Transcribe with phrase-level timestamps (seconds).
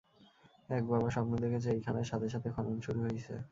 [0.69, 3.33] এক বাবা স্বপ্নে দেখছে এইখানে, সাথে সাথে খনন শুরু হইছে।